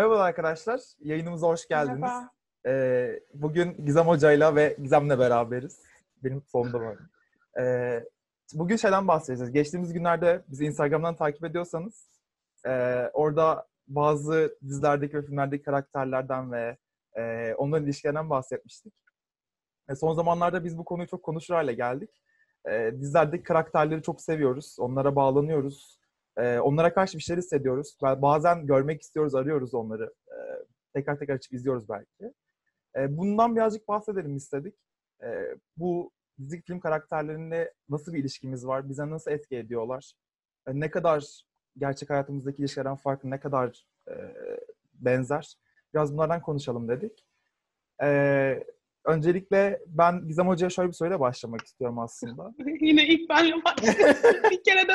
[0.00, 2.00] Merhaba arkadaşlar, yayınımıza hoş geldiniz.
[2.00, 2.30] Merhaba.
[2.66, 5.82] Ee, bugün Gizem Hoca'yla ve Gizem'le beraberiz.
[6.24, 6.96] Benim sonunda var.
[7.60, 8.04] Ee,
[8.54, 9.52] bugün şeyden bahsedeceğiz.
[9.52, 12.08] Geçtiğimiz günlerde bizi Instagram'dan takip ediyorsanız
[12.66, 12.70] e,
[13.12, 16.76] orada bazı dizilerdeki ve filmlerdeki karakterlerden ve
[17.16, 18.94] e, onların ilişkilerinden bahsetmiştik.
[19.88, 22.10] E, son zamanlarda biz bu konuyu çok konuşur hale geldik.
[22.70, 25.99] E, dizilerdeki karakterleri çok seviyoruz, onlara bağlanıyoruz.
[26.40, 27.96] E, onlara karşı bir şeyler hissediyoruz.
[28.02, 30.14] Bazen görmek istiyoruz, arıyoruz onları.
[30.28, 30.36] E,
[30.94, 32.34] tekrar tekrar açıp izliyoruz belki.
[32.96, 34.74] E, bundan birazcık bahsedelim istedik.
[35.76, 38.88] Bu dizi film karakterlerine nasıl bir ilişkimiz var?
[38.88, 40.12] Bize nasıl etki ediyorlar?
[40.68, 41.42] Ne kadar
[41.78, 44.14] gerçek hayatımızdaki ilişkilerden farklı, ne kadar e,
[44.94, 45.54] benzer?
[45.94, 47.24] Biraz bunlardan konuşalım dedik.
[48.02, 48.64] E,
[49.04, 52.54] öncelikle ben Gizem Hoca'ya şöyle bir soruyla başlamak istiyorum aslında.
[52.80, 54.16] Yine ilk benle başladım.
[54.50, 54.92] bir kere de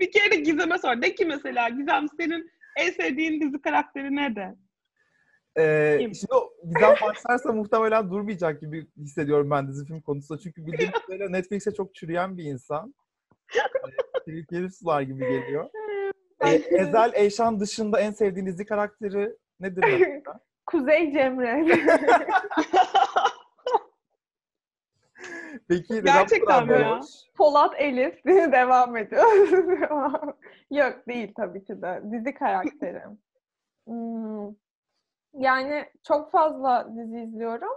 [0.00, 1.02] bir kere de Gizem'e sor.
[1.02, 4.56] De ki mesela Gizem senin en sevdiğin dizi karakteri ne de?
[5.58, 6.14] Ee, Kim?
[6.14, 10.40] şimdi o Gizem başlarsa muhtemelen durmayacak gibi hissediyorum ben dizi film konusunda.
[10.40, 12.94] Çünkü bildiğim kadarıyla Netflix'e çok çürüyen bir insan.
[13.56, 15.70] Ee, Tehlikeli sular gibi geliyor.
[16.44, 19.84] Ee, Ezel Eyşan dışında en sevdiğin dizi karakteri nedir?
[20.66, 21.64] Kuzey Cemre.
[25.68, 27.00] Peki Gerçekten mi ya?
[27.36, 29.24] Polat Elif devam ediyor.
[30.70, 32.02] Yok değil tabii ki de.
[32.12, 33.18] Dizi karakterim.
[33.86, 34.54] Hmm.
[35.34, 37.72] Yani çok fazla dizi izliyorum.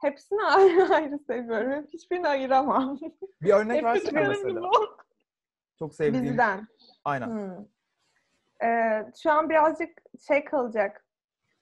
[0.00, 1.86] Hepsini ayrı ayrı seviyorum.
[1.92, 2.98] Hiçbirini ayıramam.
[3.42, 4.70] Bir örnek versene mesela.
[5.78, 6.24] Çok sevdiğin.
[6.24, 6.66] Diziden.
[7.04, 7.26] Aynen.
[7.26, 7.64] Hmm.
[8.68, 11.05] Ee, şu an birazcık şey kalacak.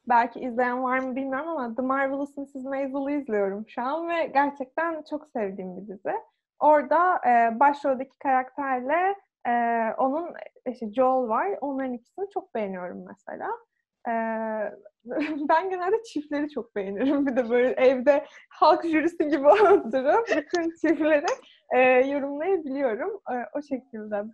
[0.08, 2.54] Belki izleyen var mı bilmiyorum ama The Marvelous Mrs.
[2.64, 6.14] Maisel'ı izliyorum şu an ve gerçekten çok sevdiğim bir dizi.
[6.60, 9.14] Orada e, başroldeki karakterle
[9.46, 9.52] e,
[9.98, 10.34] onun
[10.68, 11.58] işte Joel var.
[11.60, 13.48] Onların ikisini çok beğeniyorum mesela.
[14.08, 14.12] E,
[15.48, 17.26] ben genelde çiftleri çok beğenirim.
[17.26, 21.26] Bir de böyle evde halk jürisi gibi oturup bütün çiftleri
[21.74, 23.20] e, yorumlayabiliyorum.
[23.30, 24.24] E, o şekilde.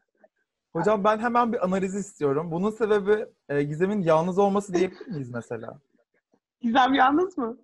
[0.73, 2.51] Hocam ben hemen bir analiz istiyorum.
[2.51, 5.79] Bunun sebebi e, Gizem'in yalnız olması diyebilir miyiz mesela?
[6.61, 7.59] Gizem yalnız mı?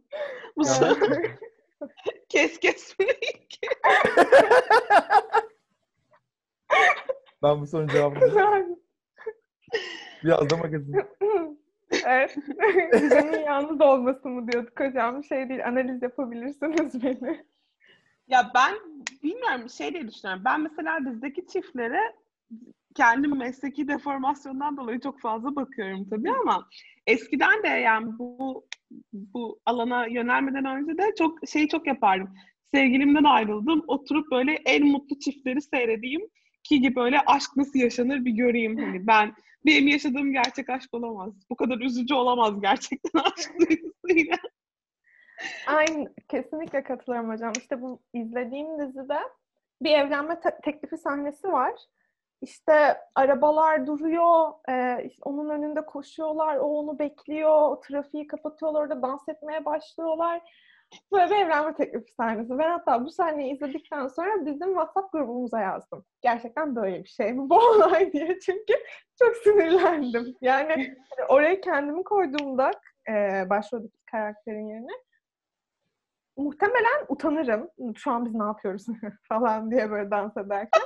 [0.56, 1.05] Bu Yani- soru
[2.28, 2.97] kes kes.
[7.43, 8.77] Ben bu sorunun cevabını
[10.25, 10.95] biraz da magazin.
[12.06, 12.37] evet.
[12.93, 15.25] Gizem'in yalnız olması mı diyorduk hocam.
[15.25, 17.45] Şey değil, analiz yapabilirsiniz beni.
[18.28, 18.75] ya ben
[19.22, 20.43] bilmiyorum şey diye düşünüyorum.
[20.45, 22.00] Ben mesela dizideki çiftlere
[22.97, 26.69] kendim mesleki deformasyondan dolayı çok fazla bakıyorum tabii ama
[27.07, 28.67] eskiden de yani bu
[29.12, 32.34] bu alana yönelmeden önce de çok şeyi çok yapardım.
[32.65, 33.84] Sevgilimden ayrıldım.
[33.87, 36.29] Oturup böyle en mutlu çiftleri seyredeyim
[36.62, 38.79] ki böyle aşk nasıl yaşanır bir göreyim.
[38.79, 39.34] Hani ben
[39.67, 41.33] benim yaşadığım gerçek aşk olamaz.
[41.51, 44.37] Bu kadar üzücü olamaz gerçekten aşk duygusuyla.
[45.67, 47.53] Aynı, kesinlikle katılıyorum hocam.
[47.59, 49.19] İşte bu izlediğim dizide
[49.83, 51.73] bir evlenme te- teklifi sahnesi var.
[52.41, 59.28] İşte arabalar duruyor, e, işte onun önünde koşuyorlar, o onu bekliyor, trafiği kapatıyorlar, orada dans
[59.28, 60.42] etmeye başlıyorlar.
[61.12, 62.58] Böyle bir evlenme teklifi sahnesi.
[62.58, 66.04] Ben hatta bu sahneyi izledikten sonra bizim WhatsApp grubumuza yazdım.
[66.22, 68.74] Gerçekten böyle bir şey mi bu olay diye çünkü
[69.18, 70.36] çok sinirlendim.
[70.41, 70.97] Yani
[71.28, 72.70] oraya kendimi koyduğumda
[73.08, 74.92] e, başroldeki karakterin yerine
[76.36, 77.70] muhtemelen utanırım.
[77.97, 78.86] Şu an biz ne yapıyoruz
[79.28, 80.82] falan diye böyle dans ederken.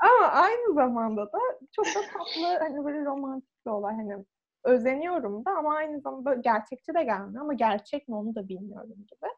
[0.00, 1.38] Ama aynı zamanda da
[1.72, 3.94] çok da tatlı hani böyle romantik bir olay.
[3.94, 4.24] Hani
[4.64, 8.94] özeniyorum da ama aynı zamanda böyle gerçekçi de gelmiyor ama gerçek mi onu da bilmiyorum
[8.96, 9.30] gibi.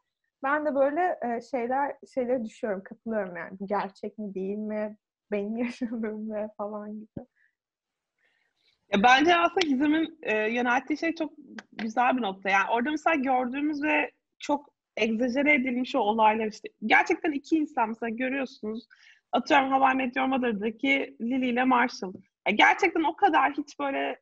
[0.42, 3.58] Ben de böyle e, şeyler şeylere düşüyorum, katılıyorum yani.
[3.64, 4.96] Gerçek mi değil mi?
[5.30, 7.26] Benim yaşadığım mı falan gibi.
[8.92, 11.32] Ya bence aslında Gizem'in e, yönelttiği şey çok
[11.72, 12.50] güzel bir nokta.
[12.50, 16.68] Yani orada mesela gördüğümüz ve çok egzajere edilmiş o olaylar işte.
[16.86, 18.88] Gerçekten iki insan mesela görüyorsunuz.
[19.32, 22.12] Atıyorum Hawaii Meteor Mother'daki Lily ile Marshall.
[22.48, 24.20] Ya gerçekten o kadar hiç böyle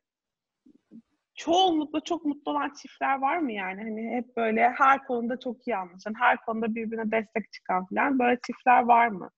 [1.35, 3.83] çoğunlukla çok mutlu olan çiftler var mı yani?
[3.83, 8.39] Hani hep böyle her konuda çok iyi anlaşan, her konuda birbirine destek çıkan falan böyle
[8.47, 9.29] çiftler var mı?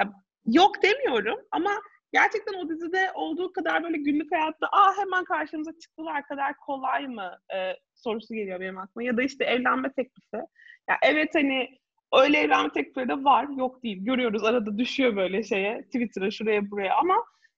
[0.00, 0.12] Ya,
[0.46, 1.70] yok demiyorum ama
[2.12, 7.38] gerçekten o dizide olduğu kadar böyle günlük hayatta aa hemen karşımıza çıktılar kadar kolay mı
[7.54, 9.02] e, sorusu geliyor benim aklıma.
[9.02, 10.46] Ya da işte evlenme teklifi.
[10.88, 11.79] Ya evet hani
[12.12, 13.46] öyle evlenme teklifleri de var.
[13.56, 14.04] Yok değil.
[14.04, 15.82] Görüyoruz arada düşüyor böyle şeye.
[15.82, 17.14] Twitter'a şuraya buraya ama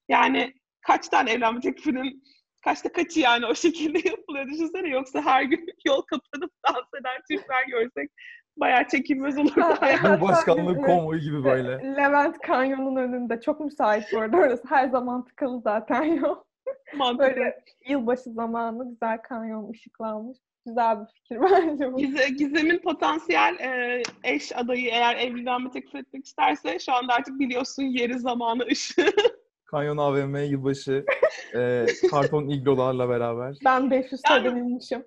[0.08, 0.54] yani
[0.86, 2.22] kaç tane evlenme teklifinin
[2.64, 4.88] kaçta kaçı yani o şekilde yapılıyor düşünsene.
[4.88, 8.10] Yoksa her gün yol kapanıp dans eden çiftler görsek
[8.56, 10.02] bayağı çekilmez olurdu hayat.
[10.02, 11.96] Cumhurbaşkanlığı konvoyu gibi böyle.
[11.96, 13.40] Levent Kanyon'un önünde.
[13.40, 14.62] Çok müsait bu arada orası.
[14.68, 16.36] Her zaman tıkalı zaten yol.
[16.96, 17.18] Mantıklı.
[17.18, 20.38] Böyle yılbaşı zamanı güzel kanyon ışıklanmış.
[20.66, 21.98] Güzel bir fikir bence bu.
[22.00, 27.82] Gize- Gizem'in potansiyel e, eş adayı eğer evlenme teklif etmek isterse şu anda artık biliyorsun
[27.82, 29.06] yeri, zamanı, ışığı.
[29.64, 31.04] Kanyon AVM yılbaşı
[31.54, 33.56] e, karton iglolarla beraber.
[33.64, 35.04] Ben 500 Yani- TL'den inmişim.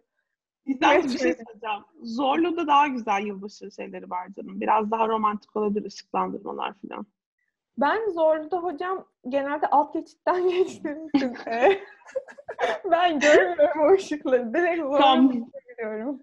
[0.65, 1.83] Güzel bir şey söyleyeceğim.
[2.03, 4.61] Zorlu'da daha güzel yılbaşı şeyleri var canım.
[4.61, 7.05] Biraz daha romantik olabilir ışıklandırmalar falan.
[7.77, 11.79] Ben Zorlu'da hocam genelde alt geçitten geçtiğim için e,
[12.91, 14.53] ben görmüyorum o ışıkları.
[14.53, 15.23] Direkt Tam.
[15.27, 16.21] Zorlu'ya gidiyorum.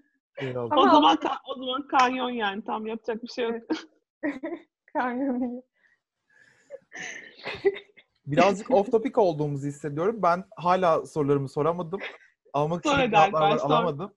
[0.56, 3.62] O Ama- zaman ka- o zaman kanyon yani tam yapacak bir şey yok.
[4.92, 5.62] Kanyon değil.
[8.26, 10.18] Birazcık off topic olduğumuzu hissediyorum.
[10.22, 12.00] Ben hala sorularımı soramadım.
[12.52, 13.70] Almak Sor için cevaplar var, Alper, sor.
[13.70, 14.12] alamadım.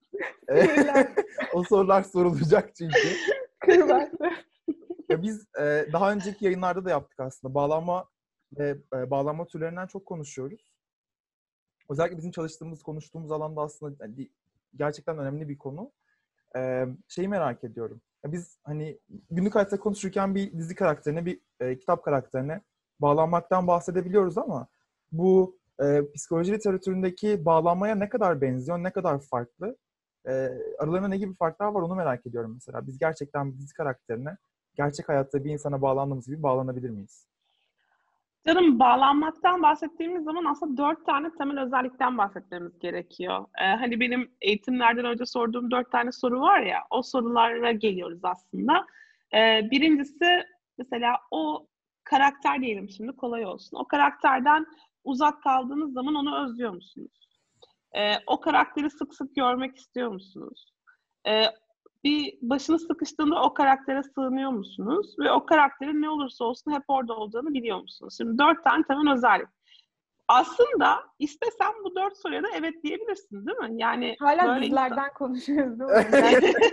[1.53, 2.97] O sorular sorulacak çünkü.
[3.59, 4.31] Kırbaçlı.
[5.09, 7.53] Ya biz e, daha önceki yayınlarda da yaptık aslında.
[7.53, 8.05] Bağlanma
[8.59, 10.73] ve e, bağlanma türlerinden çok konuşuyoruz.
[11.89, 14.29] Özellikle bizim çalıştığımız, konuştuğumuz alanda aslında hani
[14.75, 15.91] gerçekten önemli bir konu.
[16.55, 18.01] E, şeyi merak ediyorum.
[18.25, 18.99] Ya biz hani
[19.31, 22.61] günlük hayatta konuşurken bir dizi karakterine, bir e, kitap karakterine
[22.99, 24.67] bağlanmaktan bahsedebiliyoruz ama
[25.11, 29.77] bu e, psikoloji literatüründeki bağlanmaya ne kadar benziyor, ne kadar farklı?
[30.27, 30.31] E,
[30.79, 32.87] aralarında ne gibi farklar var onu merak ediyorum mesela.
[32.87, 34.37] Biz gerçekten dizi karakterine
[34.75, 37.27] gerçek hayatta bir insana bağlandığımız gibi bağlanabilir miyiz?
[38.47, 43.45] Canım bağlanmaktan bahsettiğimiz zaman aslında dört tane temel özellikten bahsetmemiz gerekiyor.
[43.61, 48.85] Ee, hani benim eğitimlerden önce sorduğum dört tane soru var ya, o sorulara geliyoruz aslında.
[49.33, 50.43] Ee, birincisi
[50.77, 51.67] mesela o
[52.03, 53.77] karakter diyelim şimdi kolay olsun.
[53.77, 54.65] O karakterden
[55.03, 57.29] uzak kaldığınız zaman onu özlüyor musunuz?
[57.97, 60.73] Ee, o karakteri sık sık görmek istiyor musunuz?
[61.27, 61.43] Ee,
[62.05, 65.15] bir başınız sıkıştığında o karaktere sığınıyor musunuz?
[65.19, 68.15] Ve o karakterin ne olursa olsun hep orada olduğunu biliyor musunuz?
[68.17, 69.47] Şimdi dört tane temel özellik.
[70.27, 73.81] Aslında istesen bu dört soruya da evet diyebilirsin değil mi?
[73.81, 76.53] Yani Hala böyle dizilerden konuşuyoruz değil mi?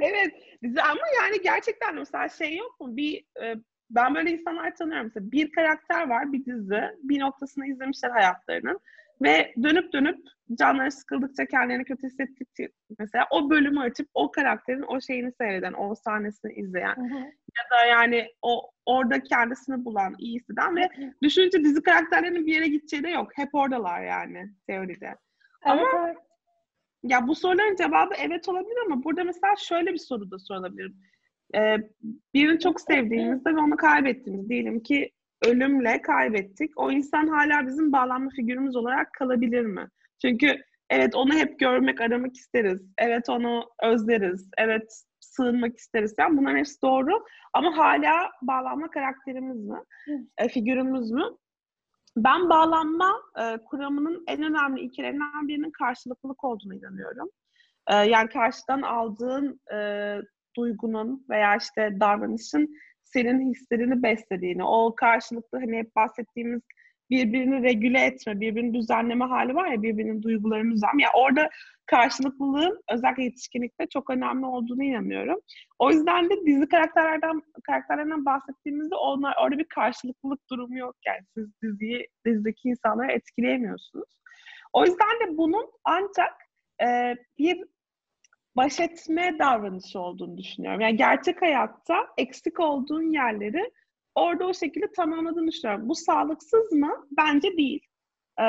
[0.00, 3.54] Evet dizi ama yani gerçekten mesela şey yok mu bir e,
[3.90, 8.80] ben böyle insanlar tanıyorum mesela bir karakter var bir dizi bir noktasını izlemişler hayatlarının
[9.22, 10.18] ve dönüp dönüp
[10.54, 15.94] canları sıkıldıkça kendilerini kötü hissettikçe mesela o bölümü açıp o karakterin o şeyini seyreden o
[15.94, 17.18] sahnesini izleyen Hı hı.
[17.18, 20.88] ya da yani o orada kendisini bulan iyi hisseden ve
[21.22, 25.14] düşününce dizi karakterlerinin bir yere gideceği de yok hep oradalar yani teoride.
[25.64, 26.16] Ama- Evet, evet.
[27.02, 30.92] Ya bu soruların cevabı evet olabilir ama burada mesela şöyle bir soru da sorulabilir.
[31.54, 31.76] Ee,
[32.34, 35.10] birini çok sevdiğimizde ve onu kaybettiğimiz diyelim ki
[35.46, 36.70] ölümle kaybettik.
[36.76, 39.88] O insan hala bizim bağlanma figürümüz olarak kalabilir mi?
[40.22, 40.56] Çünkü
[40.90, 42.82] evet onu hep görmek, aramak isteriz.
[42.98, 44.50] Evet onu özleriz.
[44.58, 46.14] Evet sığınmak isteriz.
[46.18, 47.24] Yani bunların hepsi doğru.
[47.52, 49.78] Ama hala bağlanma karakterimiz mi?
[50.38, 51.24] E, figürümüz mü?
[52.16, 57.28] Ben bağlanma e, kuramının en önemli ilkelerinden birinin karşılıklılık olduğunu inanıyorum.
[57.86, 60.18] E, yani karşıdan aldığın e,
[60.56, 62.76] duygunun veya işte davranışın
[63.12, 66.60] senin hislerini beslediğini, o karşılıklı hani hep bahsettiğimiz
[67.10, 71.02] birbirini regüle etme, birbirini düzenleme hali var ya, birbirinin duygularını düzenleme.
[71.02, 71.48] Yani orada
[71.86, 75.40] karşılıklılığın özellikle yetişkinlikte çok önemli olduğunu inanıyorum.
[75.78, 81.46] O yüzden de dizi karakterlerden karakterlerden bahsettiğimizde onlar orada bir karşılıklılık durumu yok yani siz
[81.62, 84.18] diziyi dizideki insanları etkileyemiyorsunuz.
[84.72, 86.32] O yüzden de bunun ancak
[86.82, 87.64] e, bir
[88.56, 90.80] baş etme davranışı olduğunu düşünüyorum.
[90.80, 93.70] Yani gerçek hayatta eksik olduğun yerleri
[94.14, 95.88] orada o şekilde tamamladığını düşünüyorum.
[95.88, 97.06] Bu sağlıksız mı?
[97.10, 97.80] Bence değil.
[98.40, 98.44] E,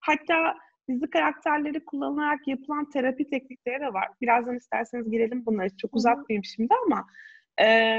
[0.00, 0.54] hatta
[0.88, 4.08] dizi karakterleri kullanılarak yapılan terapi teknikleri de var.
[4.20, 5.68] Birazdan isterseniz girelim bunlara.
[5.76, 7.06] Çok uzatmayayım şimdi ama
[7.60, 7.98] e,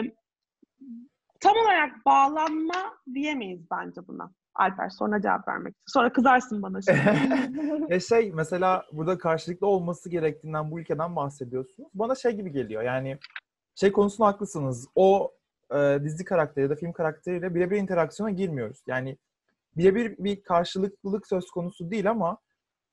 [1.39, 4.31] tam olarak bağlanma diyemeyiz bence buna.
[4.55, 5.83] Alper sonra cevap vermek için.
[5.87, 6.99] Sonra kızarsın bana şimdi.
[7.89, 11.89] ya şey mesela burada karşılıklı olması gerektiğinden bu ülkeden bahsediyorsunuz.
[11.93, 13.17] Bana şey gibi geliyor yani
[13.75, 14.87] şey konusunda haklısınız.
[14.95, 15.33] O
[15.75, 18.83] e, dizi karakteri ya da film karakteriyle birebir interaksiyona girmiyoruz.
[18.87, 19.17] Yani
[19.77, 22.37] birebir bir karşılıklılık söz konusu değil ama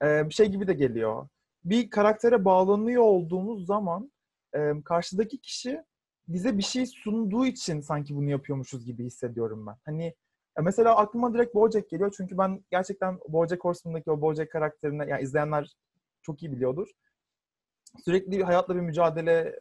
[0.03, 1.29] e, bir şey gibi de geliyor.
[1.65, 4.13] Bir karaktere bağlanıyor olduğumuz zaman
[4.55, 5.85] e, karşıdaki kişi
[6.29, 9.77] bize bir şey sunduğu için sanki bunu yapıyormuşuz gibi hissediyorum ben.
[9.85, 10.15] Hani
[10.61, 15.23] ya mesela aklıma direkt Bojack geliyor çünkü ben gerçekten Bojack Horseman'daki o Bojack karakterine yani
[15.23, 15.77] izleyenler
[16.23, 16.89] çok iyi biliyordur.
[18.05, 19.59] Sürekli hayatla bir mücadele,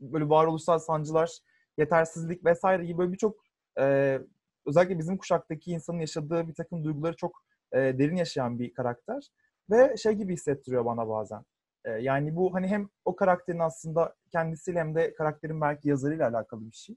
[0.00, 1.38] böyle varoluşsal sancılar,
[1.78, 3.44] yetersizlik vesaire gibi böyle birçok
[3.78, 4.18] e,
[4.66, 9.30] özellikle bizim kuşaktaki insanın yaşadığı bir takım duyguları çok e, derin yaşayan bir karakter.
[9.70, 11.44] Ve şey gibi hissettiriyor bana bazen.
[11.84, 16.66] E, yani bu hani hem o karakterin aslında kendisiyle hem de karakterin belki yazarıyla alakalı
[16.70, 16.96] bir şey.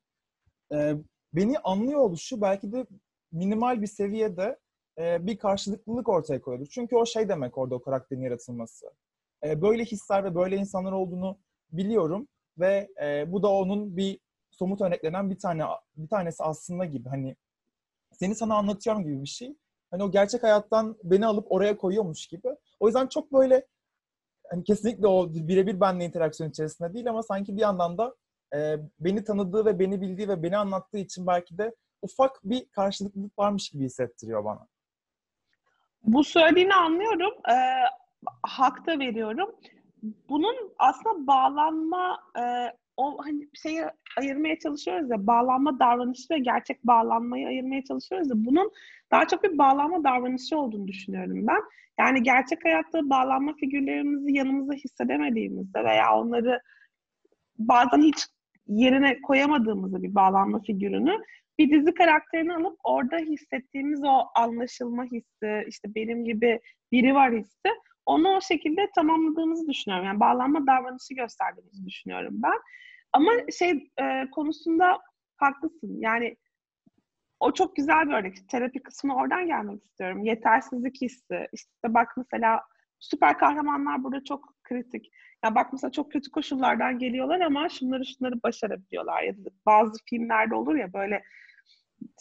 [0.74, 0.95] E,
[1.33, 2.86] beni anlıyor oluşu belki de
[3.33, 4.59] minimal bir seviyede
[4.97, 6.71] e, bir karşılıklılık ortaya koyuyordur.
[6.71, 8.85] Çünkü o şey demek orada o karakterin yaratılması.
[9.43, 11.39] E, böyle hisler ve böyle insanlar olduğunu
[11.71, 12.27] biliyorum
[12.59, 14.19] ve e, bu da onun bir
[14.51, 15.63] somut örneklenen bir tane
[15.97, 17.35] bir tanesi aslında gibi hani
[18.11, 19.55] seni sana anlatıyorum gibi bir şey.
[19.91, 22.47] Hani o gerçek hayattan beni alıp oraya koyuyormuş gibi.
[22.79, 23.67] O yüzden çok böyle
[24.49, 28.15] hani kesinlikle o birebir benle interaksiyon içerisinde değil ama sanki bir yandan da
[28.55, 33.39] e, beni tanıdığı ve beni bildiği ve beni anlattığı için belki de ufak bir karşılıklılık
[33.39, 34.67] varmış gibi hissettiriyor bana.
[36.03, 37.33] Bu söylediğini anlıyorum.
[37.50, 37.55] E,
[38.43, 39.55] hak da veriyorum.
[40.29, 42.43] Bunun aslında bağlanma e,
[42.98, 43.81] o hani şeyi
[44.17, 48.72] ayırmaya çalışıyoruz ya bağlanma davranışı ve gerçek bağlanmayı ayırmaya çalışıyoruz ya bunun
[49.12, 51.62] daha çok bir bağlanma davranışı olduğunu düşünüyorum ben.
[52.00, 56.62] Yani gerçek hayatta bağlanma figürlerimizi yanımızda hissedemediğimizde veya onları
[57.57, 58.27] bazen hiç
[58.67, 61.19] yerine koyamadığımızda bir bağlanma figürünü
[61.60, 66.60] bir dizi karakterini alıp orada hissettiğimiz o anlaşılma hissi, işte benim gibi
[66.91, 67.69] biri var hissi
[68.05, 70.05] onu o şekilde tamamladığımızı düşünüyorum.
[70.05, 72.60] Yani bağlanma davranışı gösterdiğimizi düşünüyorum ben.
[73.13, 75.00] Ama şey e, konusunda
[75.38, 75.98] haklısın.
[76.00, 76.36] Yani
[77.39, 78.50] o çok güzel bir örnek.
[78.50, 80.24] Terapi kısmına oradan gelmek istiyorum.
[80.24, 81.48] Yetersizlik hissi.
[81.53, 82.62] İşte bak mesela
[83.00, 85.12] süper kahramanlar burada çok kritik.
[85.43, 89.23] Ya bak mesela çok kötü koşullardan geliyorlar ama şunları şunları başarabiliyorlar.
[89.23, 91.23] Ya da bazı filmlerde olur ya böyle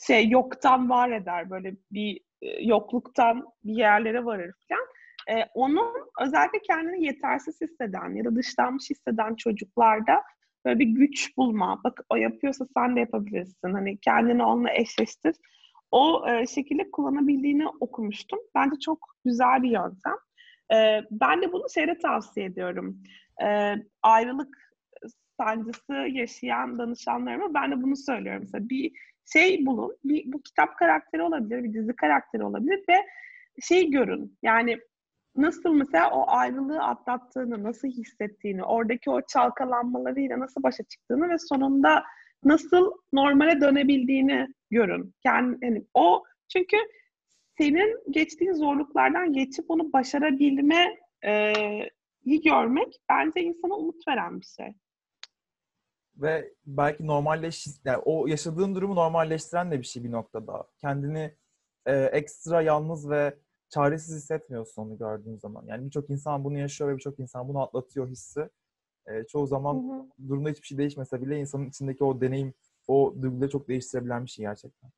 [0.06, 1.50] şey yoktan var eder.
[1.50, 4.86] Böyle bir e, yokluktan bir yerlere varır falan.
[5.30, 10.22] Ee, onun özellikle kendini yetersiz hisseden ya da dışlanmış hisseden çocuklarda
[10.64, 11.80] böyle bir güç bulma.
[11.84, 13.72] Bak o yapıyorsa sen de yapabilirsin.
[13.72, 15.36] Hani kendini onunla eşleştir.
[15.90, 18.38] O e, şekilde kullanabildiğini okumuştum.
[18.54, 20.16] Bence çok güzel bir yöntem.
[20.72, 23.02] E, ben de bunu şeyde tavsiye ediyorum.
[23.44, 24.72] E, ayrılık
[25.40, 28.42] sancısı yaşayan danışanlarıma ben de bunu söylüyorum.
[28.42, 28.92] Mesela bir
[29.32, 29.96] şey bulun.
[30.04, 32.96] Bir, bu kitap karakteri olabilir, bir dizi karakteri olabilir ve
[33.62, 34.38] şey görün.
[34.42, 34.78] Yani
[35.36, 42.04] nasıl mesela o ayrılığı atlattığını, nasıl hissettiğini, oradaki o çalkalanmalarıyla nasıl başa çıktığını ve sonunda
[42.44, 45.14] nasıl normale dönebildiğini görün.
[45.24, 46.76] Yani, yani o çünkü
[47.58, 51.52] senin geçtiğin zorluklardan geçip onu başarabilme e,
[52.24, 54.74] iyi görmek bence insana umut veren bir şey.
[56.16, 60.66] Ve belki normalleş, yani o yaşadığın durumu normalleştiren de bir şey bir noktada.
[60.78, 61.34] Kendini
[61.86, 65.64] e, ekstra yalnız ve çaresiz hissetmiyorsun onu gördüğün zaman.
[65.66, 68.48] Yani birçok insan bunu yaşıyor ve birçok insan bunu atlatıyor hissi.
[69.06, 70.28] E, çoğu zaman hı hı.
[70.28, 72.54] durumda hiçbir şey değişmese bile insanın içindeki o deneyim,
[72.88, 74.90] o duyguları çok değiştirebilen bir şey gerçekten.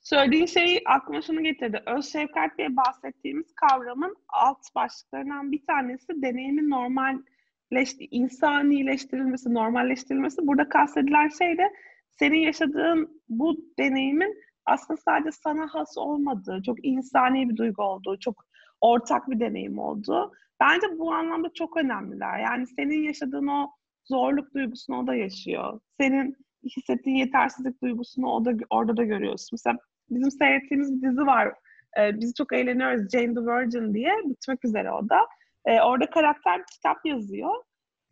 [0.00, 1.82] Söylediğin şey aklıma şunu getirdi.
[1.86, 10.46] Öz şefkat diye bahsettiğimiz kavramın alt başlıklarından bir tanesi deneyimin normalleş, insanileştirilmesi, normalleştirilmesi.
[10.46, 11.72] Burada kastedilen şey de
[12.10, 18.44] senin yaşadığın bu deneyimin aslında sadece sana has olmadığı, çok insani bir duygu olduğu, çok
[18.80, 20.32] ortak bir deneyim olduğu.
[20.60, 22.38] Bence bu anlamda çok önemliler.
[22.38, 23.70] Yani senin yaşadığın o
[24.04, 25.80] zorluk duygusunu o da yaşıyor.
[26.00, 29.48] Senin hissettiğin yetersizlik duygusunu o da, orada da görüyorsun.
[29.52, 29.78] Mesela
[30.10, 31.54] bizim seyrettiğimiz bir dizi var.
[31.98, 33.10] Ee, biz çok eğleniyoruz.
[33.12, 34.12] Jane the Virgin diye.
[34.24, 35.26] Bitmek üzere o da.
[35.66, 37.54] Ee, orada karakter bir kitap yazıyor.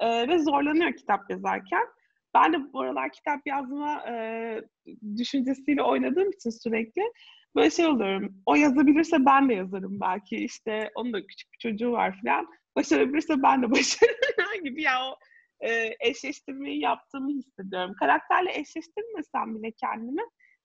[0.00, 1.86] Ee, ve zorlanıyor kitap yazarken.
[2.34, 4.14] Ben de bu aralar kitap yazma e,
[5.16, 7.02] düşüncesiyle oynadığım için sürekli
[7.56, 8.34] böyle şey oluyorum.
[8.46, 10.36] O yazabilirse ben de yazarım belki.
[10.36, 12.46] İşte onun da küçük bir çocuğu var falan.
[12.76, 15.16] Başarabilirse ben de başarırım gibi ya o
[15.60, 17.94] e, eşleştirmeyi yaptığımı hissediyorum.
[17.98, 20.22] Karakterle eşleştirmesem bile kendimi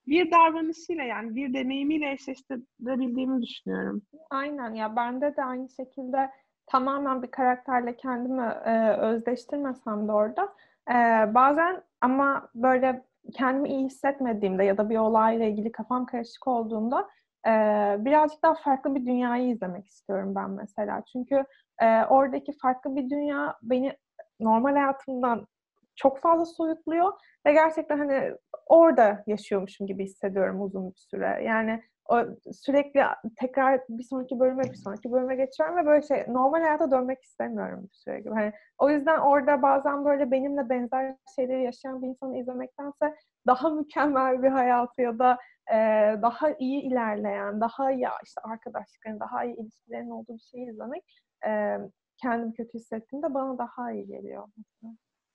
[0.08, 4.02] bir davranışıyla yani bir deneyimiyle eşleştirebildiğimi düşünüyorum.
[4.30, 6.32] Aynen ya bende de aynı şekilde
[6.66, 10.54] tamamen bir karakterle kendimi e, özdeştirmesem de orada
[10.90, 10.94] e,
[11.34, 17.10] bazen ama böyle kendimi iyi hissetmediğimde ya da bir olayla ilgili kafam karışık olduğunda
[17.48, 17.52] e,
[18.00, 21.04] birazcık daha farklı bir dünyayı izlemek istiyorum ben mesela.
[21.12, 21.46] Çünkü
[21.82, 23.98] e, oradaki farklı bir dünya beni
[24.40, 25.48] normal hayatımdan
[25.96, 27.14] çok fazla soyutluyor
[27.46, 28.32] ve gerçekten hani
[28.68, 31.44] orada yaşıyormuşum gibi hissediyorum uzun bir süre.
[31.44, 33.04] Yani o sürekli
[33.40, 37.84] tekrar bir sonraki bölüme bir sonraki bölüme geçiyorum ve böyle şey normal hayata dönmek istemiyorum
[37.84, 38.34] bir süre gibi.
[38.34, 43.16] Hani o yüzden orada bazen böyle benimle benzer şeyleri yaşayan bir insanı izlemektense
[43.48, 45.38] daha mükemmel bir hayatı ya da
[45.72, 45.76] e,
[46.22, 51.04] daha iyi ilerleyen, daha iyi işte arkadaşlıkların, daha iyi ilişkilerin olduğu bir şeyi izlemek
[51.48, 51.78] e,
[52.24, 54.48] kendimi kötü hissettiğimde bana daha iyi geliyor.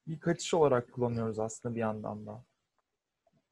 [0.07, 2.45] Bir kaçış olarak kullanıyoruz aslında bir yandan da.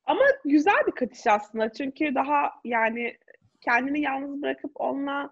[0.04, 1.72] Ama güzel bir kaçış aslında.
[1.72, 3.16] Çünkü daha yani
[3.60, 5.30] kendini yalnız bırakıp onunla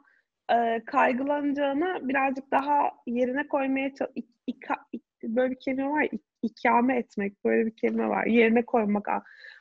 [0.52, 6.08] e, kaygılanacağını birazcık daha yerine koymaya ik, ik, ik, böyle bir kelime var
[6.42, 9.08] ikame etmek böyle bir kelime var yerine koymak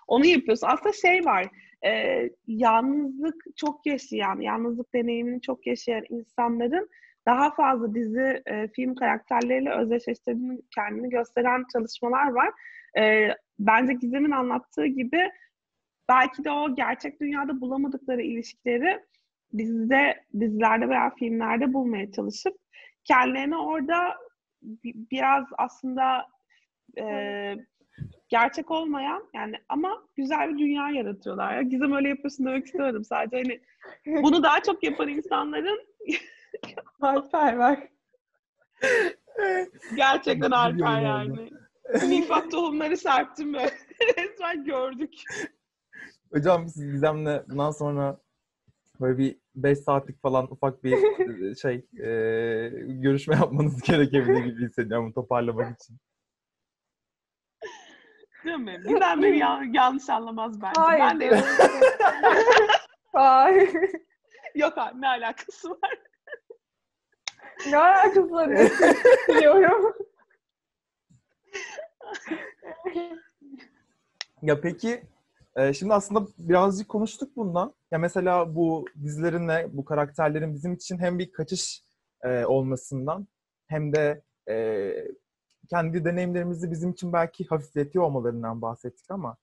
[0.07, 1.47] onu yapıyorsun aslında şey var
[1.85, 6.89] e, yalnızlık çok yaşayan, yalnızlık deneyimini çok yaşayan insanların
[7.27, 12.49] daha fazla dizi, e, film karakterleriyle özdeşleştirdiğini kendini gösteren çalışmalar var.
[12.99, 15.29] E, bence Gizem'in anlattığı gibi
[16.09, 18.99] belki de o gerçek dünyada bulamadıkları ilişkileri
[19.57, 22.53] dizide, dizilerde veya filmlerde bulmaya çalışıp
[23.03, 24.15] kendilerini orada
[25.11, 26.27] biraz aslında
[26.99, 27.55] e,
[28.29, 31.55] gerçek olmayan yani ama güzel bir dünya yaratıyorlar.
[31.55, 31.61] Ya.
[31.61, 33.03] Gizem öyle yapıyorsun demek istemedim.
[33.03, 33.61] Sadece hani
[34.23, 35.79] bunu daha çok yapan insanların
[37.01, 37.79] Alper var.
[39.95, 41.49] Gerçekten Alper yani.
[42.07, 43.71] Nifak tohumları serptim böyle.
[44.17, 45.13] Resmen gördük.
[46.33, 48.19] Hocam siz Gizem'le bundan sonra
[49.01, 50.97] böyle bir 5 saatlik falan ufak bir
[51.61, 52.09] şey e,
[52.87, 55.97] görüşme yapmanız gerekebilir gibi hissediyorum toparlamak için.
[58.45, 58.81] Değil mi?
[58.83, 59.37] Güzel beni
[59.75, 60.79] yanlış anlamaz bence.
[60.81, 61.01] Hayır.
[61.01, 61.41] Ben de
[63.13, 63.71] Hayır.
[64.55, 65.97] Yok abi ne alakası var?
[67.71, 68.49] Ne alakası var?
[69.29, 69.93] Biliyorum.
[74.41, 75.03] Ya peki
[75.55, 77.73] e, şimdi aslında birazcık konuştuk bundan.
[77.91, 81.83] Ya mesela bu dizilerin ve bu karakterlerin bizim için hem bir kaçış
[82.23, 83.27] e, olmasından
[83.67, 84.93] hem de e,
[85.69, 89.37] kendi deneyimlerimizi bizim için belki hafifletiyor olmalarından bahsettik ama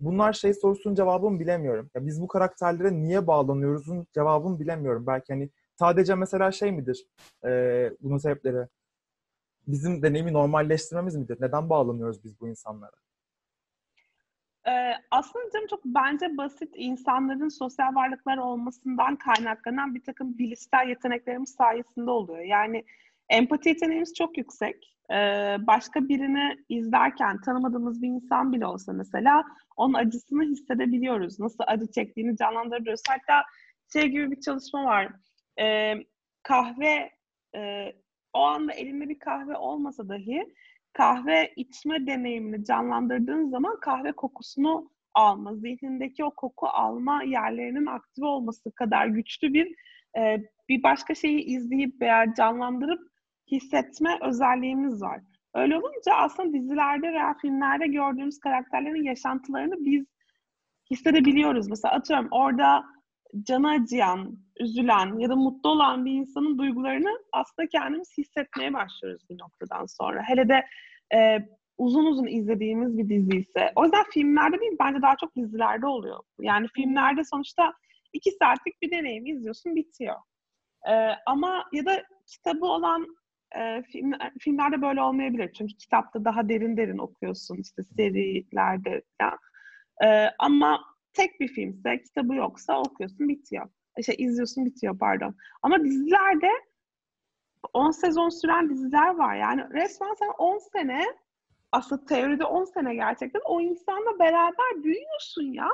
[0.00, 1.90] bunlar şey sorusunun cevabını bilemiyorum.
[1.94, 5.06] Ya biz bu karakterlere niye bağlanıyoruzun cevabını bilemiyorum.
[5.06, 7.06] Belki hani sadece mesela şey midir
[7.44, 7.50] e,
[8.00, 8.68] bunun sebepleri?
[9.66, 11.38] Bizim deneyimi normalleştirmemiz midir?
[11.40, 12.96] Neden bağlanıyoruz biz bu insanlara?
[14.68, 21.50] Ee, aslında canım çok bence basit insanların sosyal varlıklar olmasından kaynaklanan bir takım bilişsel yeteneklerimiz
[21.50, 22.40] sayesinde oluyor.
[22.40, 22.84] Yani
[23.28, 24.96] empati yeteneğimiz çok yüksek.
[25.10, 29.44] Ee, başka birini izlerken tanımadığımız bir insan bile olsa mesela
[29.76, 31.40] onun acısını hissedebiliyoruz.
[31.40, 33.02] Nasıl acı çektiğini canlandırabiliyoruz.
[33.08, 33.42] Hatta
[33.92, 35.12] şey gibi bir çalışma var.
[35.60, 35.94] Ee,
[36.42, 37.10] kahve
[37.56, 37.92] e,
[38.32, 40.54] o anda elinde bir kahve olmasa dahi
[40.92, 48.72] kahve içme deneyimini canlandırdığın zaman kahve kokusunu alma, zihnindeki o koku alma yerlerinin aktif olması
[48.72, 49.74] kadar güçlü bir
[50.16, 53.00] e, bir başka şeyi izleyip veya canlandırıp
[53.50, 55.20] hissetme özelliğimiz var.
[55.54, 60.06] Öyle olunca aslında dizilerde veya filmlerde gördüğümüz karakterlerin yaşantılarını biz
[60.90, 61.68] hissedebiliyoruz.
[61.68, 62.84] Mesela atıyorum orada
[63.42, 69.38] canı acıyan, üzülen ya da mutlu olan bir insanın duygularını aslında kendimiz hissetmeye başlıyoruz bir
[69.38, 70.22] noktadan sonra.
[70.22, 70.64] Hele de
[71.14, 73.72] e, uzun uzun izlediğimiz bir dizi ise.
[73.76, 76.20] O yüzden filmlerde değil bence daha çok dizilerde oluyor.
[76.40, 77.72] Yani filmlerde sonuçta
[78.12, 80.16] iki saatlik bir deneyim izliyorsun bitiyor.
[80.88, 80.92] E,
[81.26, 83.06] ama ya da kitabı olan
[83.58, 85.52] e, film, filmlerde böyle olmayabilir.
[85.52, 89.38] Çünkü kitapta daha derin derin okuyorsun işte serilerde falan.
[90.04, 90.80] E, ama
[91.12, 93.68] tek bir filmse, kitabı yoksa okuyorsun bitiyor.
[94.06, 95.34] Şey izliyorsun bitiyor pardon.
[95.62, 96.50] Ama dizilerde
[97.72, 99.36] 10 sezon süren diziler var.
[99.36, 101.04] Yani resmen sen 10 sene
[101.72, 105.68] aslında teoride 10 sene gerçekten o insanla beraber büyüyorsun ya.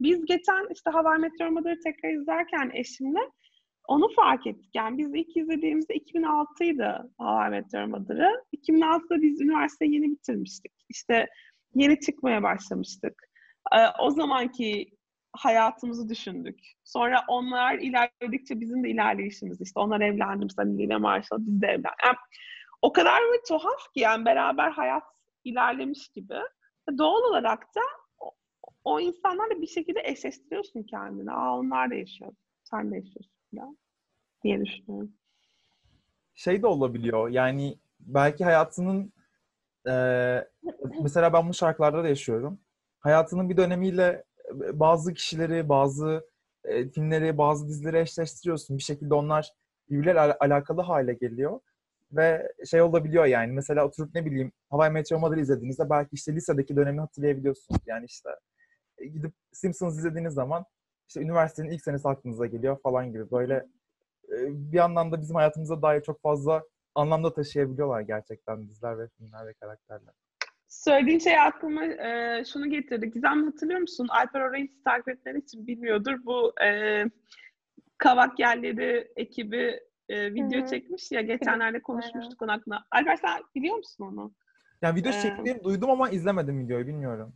[0.00, 3.20] Biz geçen işte Hava Meteor Mother'ı tekrar izlerken eşimle
[3.88, 4.70] onu fark ettik.
[4.74, 8.44] Yani biz ilk izlediğimizde 2006'ydı Hava Meteor Mother'ı.
[8.56, 10.72] 2006'da biz üniversite yeni bitirmiştik.
[10.88, 11.26] İşte
[11.74, 13.31] yeni çıkmaya başlamıştık.
[13.72, 14.96] Ee, o zamanki
[15.32, 16.60] hayatımızı düşündük.
[16.84, 22.04] Sonra onlar ilerledikçe bizim de ilerleyişimiz işte onlar evlendi mesela Lina Marshall biz de evlendik.
[22.04, 22.16] Yani,
[22.82, 25.04] o kadar bir tuhaf ki yani beraber hayat
[25.44, 26.34] ilerlemiş gibi.
[26.98, 27.80] Doğal olarak da
[28.18, 28.30] o,
[28.84, 31.32] o insanlarla bir şekilde eşleştiriyorsun kendini.
[31.32, 32.32] Aa onlar da yaşıyor.
[32.64, 33.78] Sen de yaşıyorsun falan
[34.44, 35.12] diye düşünüyorum.
[36.34, 39.12] Şey de olabiliyor yani belki hayatının
[39.88, 39.92] e,
[41.02, 42.60] mesela ben bu şarkılarda da yaşıyorum.
[43.02, 44.24] Hayatının bir dönemiyle
[44.72, 46.26] bazı kişileri, bazı
[46.64, 48.78] e, filmleri, bazı dizileri eşleştiriyorsun.
[48.78, 49.52] Bir şekilde onlar
[49.90, 51.60] birbirleriyle al- alakalı hale geliyor.
[52.12, 56.76] Ve şey olabiliyor yani mesela oturup ne bileyim Hawaii Meteor Mother izlediğinizde belki işte lisedeki
[56.76, 57.80] dönemi hatırlayabiliyorsunuz.
[57.86, 58.30] Yani işte
[58.98, 60.64] e, gidip Simpsons izlediğiniz zaman
[61.08, 63.54] işte üniversitenin ilk senesi aklınıza geliyor falan gibi böyle
[64.32, 64.36] e,
[64.72, 69.52] bir yandan da bizim hayatımıza dair çok fazla anlamda taşıyabiliyorlar gerçekten diziler ve filmler ve
[69.54, 70.14] karakterler.
[70.72, 73.10] Söylediğin şey aklıma e, şunu getirdi.
[73.10, 74.06] Gizem hatırlıyor musun?
[74.10, 76.18] Alper orayı takip etmeleri için bilmiyordur.
[76.24, 77.04] Bu e,
[77.98, 80.70] Kavak Yerleri ekibi e, video Hı hı.
[80.70, 81.20] çekmiş ya.
[81.20, 82.84] Geçenlerde konuşmuştuk onun hakkında.
[82.90, 84.32] Alper sen biliyor musun onu?
[84.82, 87.34] Yani video Ee, çektiğini duydum ama izlemedim videoyu bilmiyorum.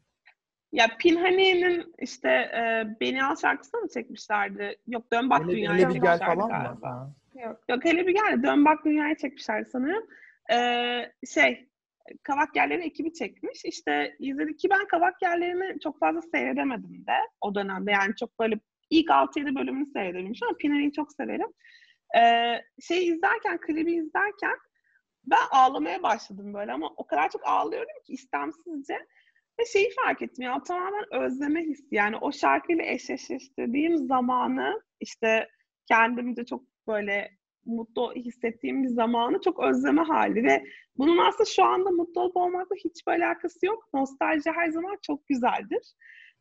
[0.72, 4.76] Ya Pinhani'nin işte e, Beni Al şarkısını mı çekmişlerdi?
[4.86, 6.68] Yok Dön Bak Dünya'ya hele bir gel çekmişlerdi falan mı?
[6.68, 6.90] galiba.
[6.90, 7.10] Ha.
[7.44, 7.60] Yok.
[7.68, 8.42] Yok hele bir gel.
[8.42, 10.06] Dön Bak Dünya'ya çekmişler sanırım.
[10.52, 11.68] Ee, şey
[12.22, 13.64] Kavak Yerleri ekibi çekmiş.
[13.64, 17.90] İşte izledik ki ben Kavak Yerleri'ni çok fazla seyredemedim de o dönemde.
[17.90, 21.48] Yani çok böyle ilk 6-7 bölümünü seyredebilmiş ama Pinari'yi çok severim.
[22.18, 24.56] Ee, şey izlerken, klibi izlerken
[25.24, 29.06] ben ağlamaya başladım böyle ama o kadar çok ağlıyorum ki istemsizce.
[29.60, 31.88] Ve şeyi fark ettim ya tamamen özleme hissi.
[31.90, 35.48] Yani o şarkıyla eşleştirdiğim zamanı işte
[35.88, 37.30] kendimce çok böyle
[37.66, 40.64] mutlu hissettiğim bir zamanı çok özleme hali ve
[40.98, 43.88] bunun aslında şu anda mutlu olup olmakla hiçbir alakası yok.
[43.94, 45.94] Nostalji her zaman çok güzeldir.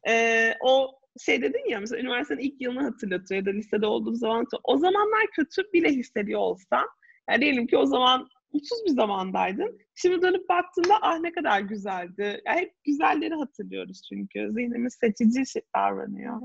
[0.08, 4.46] Ee, o şey dedin ya mesela üniversitenin ilk yılını hatırlatıyor ya da lisede olduğum zaman
[4.64, 6.86] o zamanlar kötü bile hissediyor olsam
[7.30, 9.80] yani diyelim ki o zaman mutsuz bir zamandaydın.
[9.96, 12.42] Şimdi dönüp baktığında ah ne kadar güzeldi.
[12.46, 14.50] Yani hep güzelleri hatırlıyoruz çünkü.
[14.52, 16.42] Zihnimiz seçici şey davranıyor.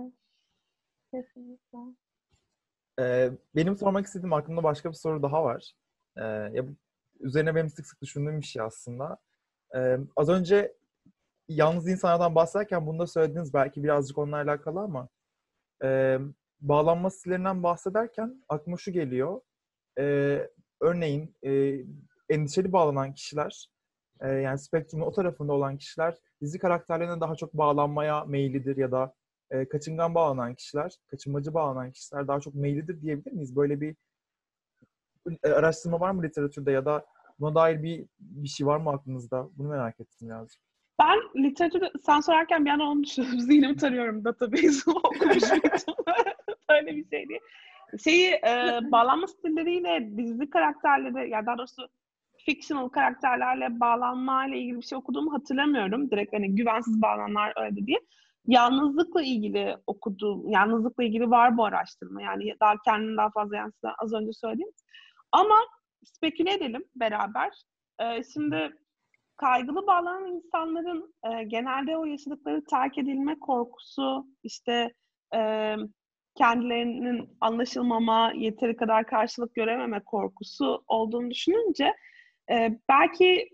[1.14, 1.78] Kesinlikle.
[3.00, 5.72] Ee, benim sormak istediğim aklımda başka bir soru daha var.
[6.16, 6.76] Ee, ya bu,
[7.20, 9.18] üzerine benim sık sık düşündüğüm bir şey aslında.
[9.76, 10.74] Ee, az önce
[11.48, 15.08] yalnız insanlardan bahsederken bunu da söylediniz belki birazcık onunla alakalı ama
[15.84, 16.18] e,
[16.60, 19.40] bağlanma stillerinden bahsederken aklıma şu geliyor.
[19.98, 20.04] E,
[20.80, 21.84] örneğin e,
[22.28, 23.70] endişeli bağlanan kişiler
[24.20, 29.14] e, yani spektrumun o tarafında olan kişiler dizi karakterlerine daha çok bağlanmaya meyillidir ya da
[29.50, 33.56] e, kaçıngan bağlanan kişiler, kaçınmacı bağlanan kişiler daha çok meyillidir diyebilir miyiz?
[33.56, 33.96] Böyle bir
[35.44, 37.06] e, araştırma var mı literatürde ya da
[37.40, 39.48] buna dair bir bir şey var mı aklınızda?
[39.58, 40.62] Bunu merak ettim birazcık.
[41.00, 43.40] Ben literatürde sen sorarken bir an onu düşünüyorum.
[43.40, 44.24] Zihnimi tarıyorum.
[44.24, 45.42] Database'i okumuş
[46.70, 47.40] Böyle bir şey değil.
[48.04, 51.88] Şeyi e, bağlanma stilleriyle dizi karakterleri ya daha doğrusu
[52.46, 56.10] fictional karakterlerle bağlanmayla ilgili bir şey okuduğumu hatırlamıyorum.
[56.10, 57.98] Direkt hani güvensiz bağlananlar öyle diye.
[58.46, 62.22] Yalnızlıkla ilgili okuduğum, yalnızlıkla ilgili var bu araştırma.
[62.22, 64.72] Yani daha kendini daha fazla yansıtan az önce söylediğim.
[65.32, 65.56] Ama
[66.04, 67.62] speküle edelim beraber.
[68.00, 68.72] Ee, şimdi
[69.36, 74.94] kaygılı bağlanan insanların e, genelde o yaşadıkları terk edilme korkusu, işte
[75.34, 75.74] e,
[76.34, 81.94] kendilerinin anlaşılmama, yeteri kadar karşılık görememe korkusu olduğunu düşününce
[82.50, 83.48] e, belki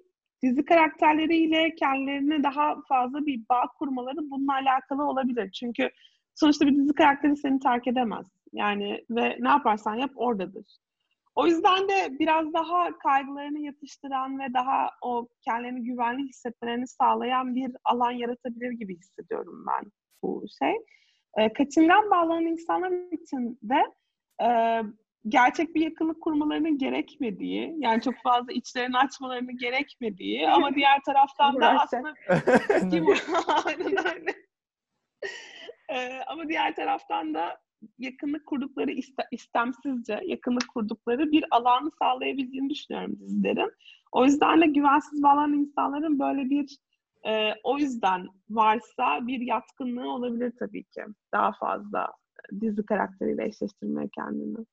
[0.50, 5.50] dizi karakterleriyle kendilerine daha fazla bir bağ kurmaları bununla alakalı olabilir.
[5.50, 5.90] Çünkü
[6.34, 8.26] sonuçta bir dizi karakteri seni terk edemez.
[8.52, 10.66] Yani ve ne yaparsan yap oradadır.
[11.34, 17.72] O yüzden de biraz daha kaygılarını yatıştıran ve daha o kendilerini güvenli hissetmelerini sağlayan bir
[17.84, 19.90] alan yaratabilir gibi hissediyorum ben
[20.22, 20.74] bu şey.
[21.36, 23.82] E, kaçıngan bağlanan insanlar için de
[24.42, 24.48] e,
[25.28, 31.68] gerçek bir yakınlık kurmalarının gerekmediği, yani çok fazla içlerini açmalarını gerekmediği ama diğer taraftan da
[31.68, 32.14] aslında
[32.90, 33.06] kim
[33.64, 34.34] aynen öyle.
[35.88, 37.58] Ee, ama diğer taraftan da
[37.98, 43.72] yakınlık kurdukları iste, istemsizce yakınlık kurdukları bir alanı sağlayabildiğini düşünüyorum dizilerin.
[44.12, 46.78] O yüzden de güvensiz bağlanan insanların böyle bir
[47.26, 51.02] e, o yüzden varsa bir yatkınlığı olabilir tabii ki.
[51.32, 52.12] Daha fazla
[52.60, 54.66] dizi karakteriyle eşleştirmeye kendini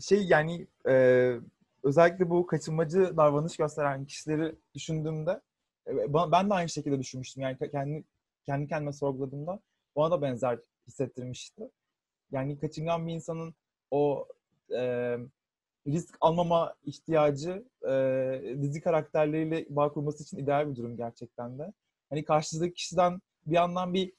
[0.00, 1.34] şey yani e,
[1.82, 5.40] özellikle bu kaçınmacı davranış gösteren kişileri düşündüğümde
[5.86, 7.42] e, ben de aynı şekilde düşünmüştüm.
[7.42, 8.04] Yani kendi
[8.46, 9.60] kendi kendime sorguladığımda
[9.96, 11.70] bana da benzer hissettirmişti.
[12.32, 13.54] Yani kaçıngan bir insanın
[13.90, 14.28] o
[14.70, 15.16] e,
[15.86, 21.72] risk almama ihtiyacı e, dizi karakterleriyle bağ kurması için ideal bir durum gerçekten de.
[22.10, 24.12] Hani karşıdaki kişiden bir yandan bir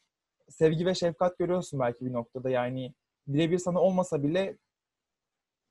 [0.50, 2.50] sevgi ve şefkat görüyorsun belki bir noktada.
[2.50, 2.94] Yani
[3.28, 4.58] birebir sana olmasa bile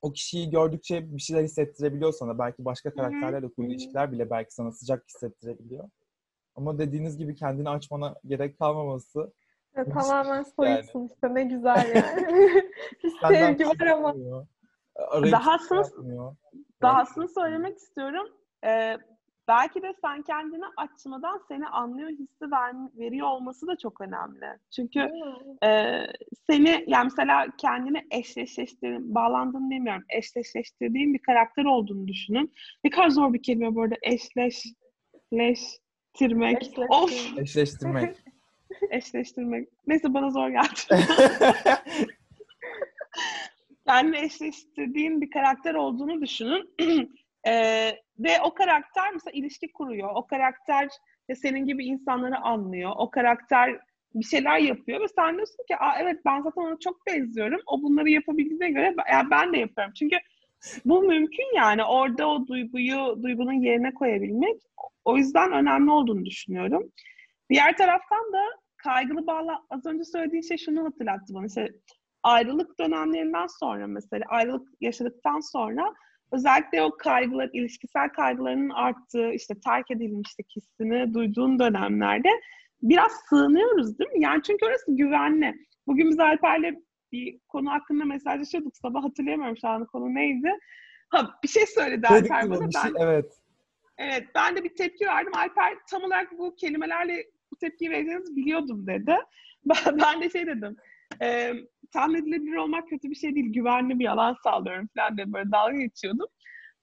[0.01, 2.39] o kişiyi gördükçe bir şeyler hissettirebiliyor sana.
[2.39, 5.89] Belki başka karakterlerle kurduğu ilişkiler bile belki sana sıcak hissettirebiliyor.
[6.55, 9.33] Ama dediğiniz gibi kendini açmana gerek kalmaması.
[9.77, 11.09] Ya, tamamen soyutsun yani.
[11.13, 12.27] işte ne güzel yani.
[13.03, 14.15] bir sevgi var ama.
[15.31, 16.35] Dahasını,
[16.81, 18.27] dahasını söylemek istiyorum.
[18.65, 18.97] Ee,
[19.49, 24.45] belki de sen kendini açmadan seni anlıyor hissi ver, veriyor olması da çok önemli.
[24.75, 25.09] Çünkü
[25.63, 26.01] e,
[26.49, 32.53] seni yani mesela kendini eşleştirdiğin, bağlandığını demiyorum, eşleştirdiğin bir karakter olduğunu düşünün.
[32.83, 36.79] Ne kadar zor bir kelime bu arada eşleşleştirmek.
[36.89, 37.37] Of.
[37.37, 38.17] Eşleştirmek.
[38.89, 39.69] eşleştirmek.
[39.87, 40.69] Neyse bana zor geldi.
[43.87, 46.69] kendini eşleştirdiğin bir karakter olduğunu düşünün.
[47.47, 50.09] Ee, ve o karakter mesela ilişki kuruyor.
[50.15, 50.89] O karakter
[51.29, 52.91] de senin gibi insanları anlıyor.
[52.97, 53.79] O karakter
[54.15, 57.61] bir şeyler yapıyor ve sen diyorsun ki Aa, evet ben zaten ona çok benziyorum.
[57.67, 59.93] O bunları yapabildiğine göre yani ben de yapıyorum.
[59.99, 60.17] Çünkü
[60.85, 61.83] bu mümkün yani.
[61.83, 64.61] Orada o duyguyu, duygunun yerine koyabilmek.
[65.05, 66.91] O yüzden önemli olduğunu düşünüyorum.
[67.49, 68.43] Diğer taraftan da
[68.77, 71.45] kaygılı bağla az önce söylediğin şey şunu hatırlattı bana.
[71.45, 71.69] İşte
[72.23, 75.93] ayrılık dönemlerinden sonra mesela ayrılık yaşadıktan sonra
[76.31, 82.29] özellikle o kaygılar, ilişkisel kaygılarının arttığı, işte terk edilmişlik hissini duyduğun dönemlerde
[82.81, 84.23] biraz sığınıyoruz değil mi?
[84.23, 85.55] Yani çünkü orası güvenli.
[85.87, 86.75] Bugün biz Alper'le
[87.11, 88.77] bir konu hakkında mesajlaşıyorduk.
[88.77, 90.51] Sabah hatırlayamıyorum şu an konu neydi.
[91.09, 92.67] Ha bir şey söyledi Dedik Alper bana.
[92.67, 93.33] bir şey, Ben, evet.
[93.97, 95.31] evet ben de bir tepki verdim.
[95.35, 99.15] Alper tam olarak bu kelimelerle bu tepkiyi vereceğinizi biliyordum dedi.
[99.65, 100.75] Ben, ben de şey dedim.
[101.21, 101.53] E,
[101.93, 103.53] tahmin edilebilir olmak kötü bir şey değil.
[103.53, 106.27] Güvenli bir alan sağlıyorum falan diye böyle dalga geçiyordum.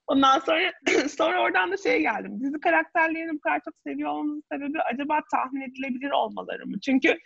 [0.07, 0.59] Ondan sonra
[1.09, 2.39] sonra oradan da şeye geldim.
[2.39, 6.79] Dizi karakterlerini bu kadar çok seviyor olmamızın sebebi acaba tahmin edilebilir olmaları mı?
[6.79, 7.17] Çünkü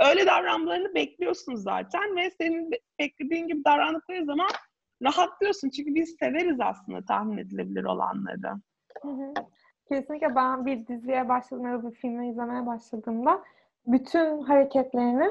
[0.00, 4.48] öyle davranmalarını bekliyorsun zaten ve senin be- beklediğin gibi davrandıkları zaman
[5.02, 5.70] rahatlıyorsun.
[5.70, 8.54] Çünkü biz severiz aslında tahmin edilebilir olanları.
[9.02, 9.34] Hı hı.
[9.88, 13.42] Kesinlikle ben bir diziye başladığımda bir filmi izlemeye başladığımda
[13.86, 15.30] bütün hareketlerini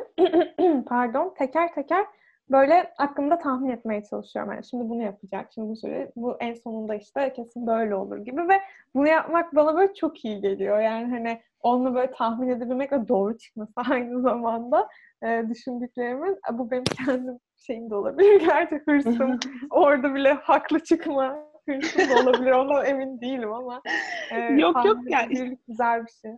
[0.85, 2.05] pardon teker teker
[2.49, 4.51] böyle aklımda tahmin etmeye çalışıyorum.
[4.51, 8.47] Yani şimdi bunu yapacak, şimdi bu süre, bu en sonunda işte kesin böyle olur gibi
[8.47, 8.61] ve
[8.95, 10.79] bunu yapmak bana böyle çok iyi geliyor.
[10.79, 14.87] Yani hani onu böyle tahmin edebilmek ve doğru çıkması aynı zamanda
[15.23, 18.39] e, düşündüklerimin e, bu benim kendim şeyim de olabilir.
[18.45, 19.39] Gerçi hırsım
[19.69, 21.37] orada bile haklı çıkma
[21.69, 22.51] hırsım da olabilir.
[22.51, 23.81] Ondan emin değilim ama
[24.31, 26.31] e, Yok, yok, yani- güzel bir şey.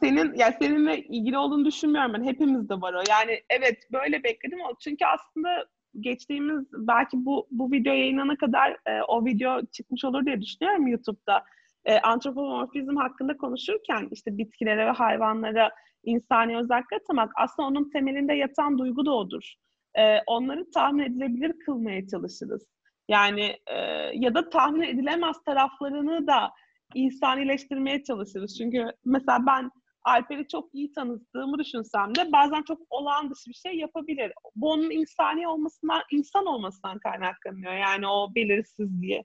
[0.00, 2.24] Senin ya seninle ilgili olduğunu düşünmüyorum ben.
[2.24, 3.02] Hepimizde var o.
[3.10, 4.74] Yani evet böyle bekledim o.
[4.84, 5.66] Çünkü aslında
[6.00, 11.44] geçtiğimiz belki bu bu video yayınlanana kadar e, o video çıkmış olur diye düşünüyorum YouTube'da.
[11.84, 15.70] E, antropomorfizm hakkında konuşurken işte bitkilere ve hayvanlara
[16.04, 19.54] insani özellik atamak aslında onun temelinde yatan duygu da odur.
[19.98, 22.66] E, onları tahmin edilebilir kılmaya çalışırız.
[23.08, 23.76] Yani e,
[24.14, 26.50] ya da tahmin edilemez taraflarını da
[26.94, 28.58] insanileştirmeye çalışırız.
[28.58, 29.70] Çünkü mesela ben
[30.04, 34.32] Alper'i çok iyi tanıdığımı düşünsem de bazen çok olağan dışı bir şey yapabilir.
[34.56, 37.72] Bu onun insani olmasından, insan olmasından kaynaklanıyor.
[37.72, 39.24] Yani o belirsizliği.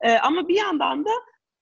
[0.00, 1.10] Ee, ama bir yandan da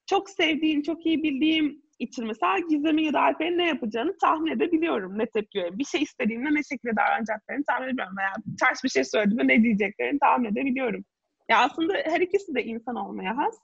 [0.07, 5.19] çok sevdiğim, çok iyi bildiğim için mesela Gizem'in ya da Alper'in ne yapacağını tahmin edebiliyorum.
[5.19, 5.79] Ne tepki verir.
[5.79, 8.17] Bir şey istediğimde ne şekilde davranacaklarını tahmin edebiliyorum.
[8.19, 11.05] Veya ters bir şey söylediğimde ne diyeceklerini tahmin edebiliyorum.
[11.49, 13.59] Ya aslında her ikisi de insan olmaya has.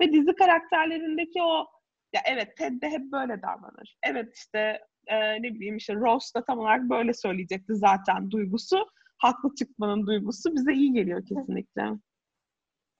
[0.00, 1.66] Ve dizi karakterlerindeki o
[2.14, 3.98] ya evet Ted de hep böyle davranır.
[4.02, 8.86] Evet işte e, ne bileyim işte Rose da tam olarak böyle söyleyecekti zaten duygusu.
[9.18, 11.82] Haklı çıkmanın duygusu bize iyi geliyor kesinlikle.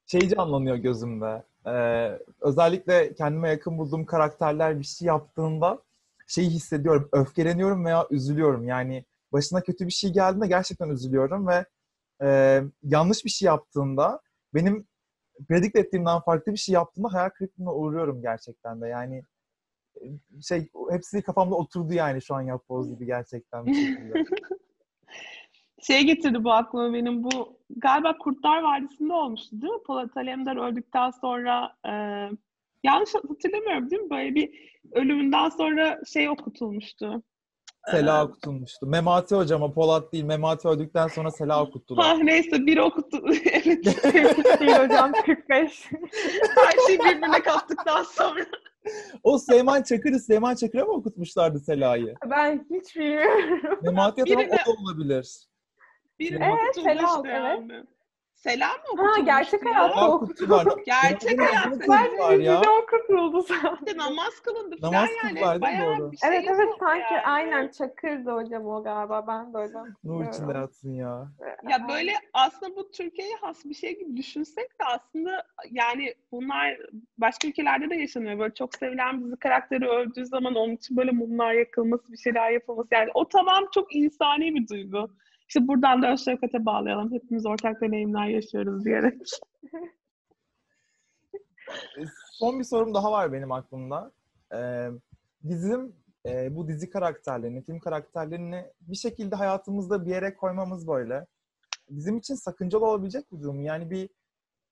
[0.06, 1.42] Şey canlanıyor gözümde.
[1.66, 5.82] Ee, özellikle kendime yakın bulduğum karakterler bir şey yaptığında
[6.26, 7.08] şeyi hissediyorum.
[7.12, 8.68] Öfkeleniyorum veya üzülüyorum.
[8.68, 11.64] Yani başına kötü bir şey geldiğinde gerçekten üzülüyorum ve
[12.22, 14.20] e, yanlış bir şey yaptığında
[14.54, 14.86] benim
[15.48, 18.88] predict ettiğimden farklı bir şey yaptığında hayal kırıklığına uğruyorum gerçekten de.
[18.88, 19.22] Yani
[20.00, 20.04] e,
[20.42, 23.64] şey hepsi kafamda oturdu yani şu an yapboz gibi gerçekten.
[25.82, 29.82] Şey getirdi bu aklıma benim bu galiba Kurtlar Vadisi'nde olmuştu değil mi?
[29.86, 31.92] Polat Alemdar öldükten sonra e,
[32.84, 34.10] yanlış hatırlamıyorum değil mi?
[34.10, 37.22] Böyle bir ölümünden sonra şey okutulmuştu.
[37.90, 38.86] Sela okutulmuştu.
[38.86, 40.24] Memati hocama Polat değil.
[40.24, 42.06] Memati öldükten sonra Sela okuttular.
[42.06, 43.22] Ha neyse biri okutu.
[43.52, 43.84] evet.
[44.60, 45.90] Değil hocam 45.
[46.56, 48.46] Her şeyi birbirine kattıktan sonra.
[49.22, 52.14] O Süleyman Çakır'ı Süleyman Çakır'a mı okutmuşlardı Sela'yı?
[52.30, 53.78] Ben hiç bilmiyorum.
[53.82, 55.46] Memati Birine- o da olabilir.
[56.18, 57.84] Biri Evet, okutulmuştu Sela, yani.
[58.34, 59.74] Selam mı Ha gerçek ya?
[59.74, 60.66] hayatta okuttular.
[60.86, 61.70] Gerçek hayatta.
[61.70, 62.52] kıldılar ya.
[62.60, 63.96] Dizide okutuldu zaten.
[63.98, 65.34] Namaz kılındı falan Namaz yani.
[65.56, 65.60] mi?
[65.62, 66.12] Bayağı Doğru.
[66.12, 67.22] bir şey Evet evet sanki yani.
[67.26, 69.26] aynen Çakır'dı hocam o galiba.
[69.26, 69.86] Ben de hocam.
[70.04, 71.28] Nur içinde yatsın ya.
[71.70, 76.76] Ya böyle aslında bu Türkiye'ye has bir şey gibi düşünsek de aslında yani bunlar
[77.18, 78.38] başka ülkelerde de yaşanıyor.
[78.38, 82.88] Böyle çok sevilen dizi karakteri öldüğü zaman onun için böyle mumlar yakılması, bir şeyler yapılması.
[82.92, 85.10] Yani o tamam çok insani bir duygu.
[85.54, 87.12] İşte buradan da öz şefkate bağlayalım.
[87.12, 89.20] Hepimiz ortak deneyimler yaşıyoruz diyerek.
[91.72, 94.12] E, Son bir sorum daha var benim aklımda.
[94.54, 94.88] Ee,
[95.42, 101.26] bizim e, bu dizi karakterlerini, film karakterlerini bir şekilde hayatımızda bir yere koymamız böyle.
[101.90, 103.62] Bizim için sakıncalı olabilecek bir durum.
[103.62, 104.08] Yani bir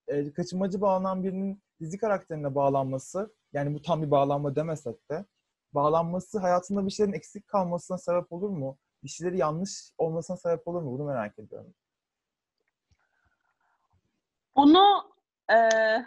[0.09, 5.25] e, kaçınmacı bağlanan birinin dizi karakterine bağlanması, yani bu tam bir bağlanma demesek de,
[5.75, 8.79] bağlanması hayatında bir şeylerin eksik kalmasına sebep olur mu?
[9.03, 10.93] Bir şeyleri yanlış olmasına sebep olur mu?
[10.93, 11.75] Bunu merak ediyorum.
[14.55, 15.13] Onu
[15.51, 16.07] eee,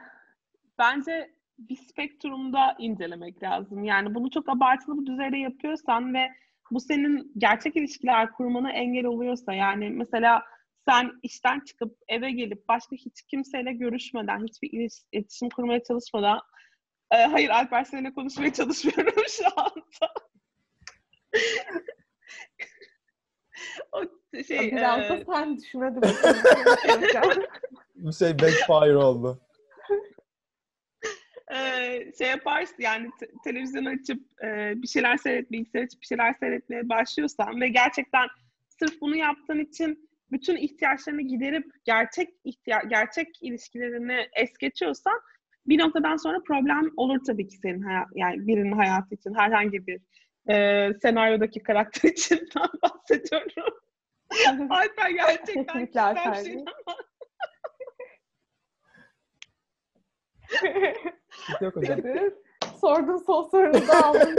[0.78, 3.84] bence bir spektrumda incelemek lazım.
[3.84, 6.32] Yani bunu çok abartılı bir düzeyde yapıyorsan ve
[6.72, 10.44] bu senin gerçek ilişkiler kurmana engel oluyorsa yani mesela
[10.88, 14.70] sen işten çıkıp eve gelip başka hiç kimseyle görüşmeden, hiçbir
[15.14, 16.42] iletişim kurmaya çalışmadan
[17.14, 20.14] Eee, hayır Alper seninle konuşmaya çalışmıyorum şu anda.
[23.92, 24.02] O
[24.48, 25.58] şey Biraz da eee, sen
[26.02, 27.44] bakalım.
[27.96, 29.42] Bir şey backfire oldu.
[32.18, 36.90] şey yaparsın yani te- televizyon açıp e, bir şeyler seyretmeye, bilgisayar açıp bir şeyler seyretmeye
[36.90, 38.28] başlıyorsan ve gerçekten
[38.80, 45.20] sırf bunu yaptığın için bütün ihtiyaçlarını giderip gerçek ihtiya gerçek ilişkilerini es geçiyorsan
[45.68, 50.02] bir noktadan sonra problem olur tabii ki senin hayat yani birinin hayatı için herhangi bir
[50.50, 52.50] e, senaryodaki karakter için
[52.84, 53.74] bahsediyorum.
[54.70, 56.96] Alper gerçekten Kesinlikle bir şey ama
[61.50, 62.00] Hiç Yok hocam.
[62.82, 63.18] Son
[63.52, 64.36] sorunu da aldım.